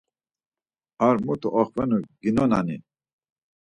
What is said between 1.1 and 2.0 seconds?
mutu oxvenu